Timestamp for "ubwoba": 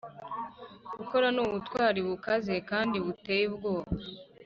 3.51-3.89